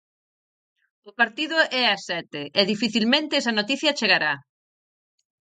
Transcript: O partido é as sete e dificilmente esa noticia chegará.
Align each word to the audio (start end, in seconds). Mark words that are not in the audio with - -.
O 1.09 1.11
partido 1.19 1.57
é 1.81 1.83
as 1.95 2.01
sete 2.09 2.41
e 2.59 2.61
dificilmente 2.71 3.33
esa 3.41 3.55
noticia 3.59 3.95
chegará. 3.99 4.33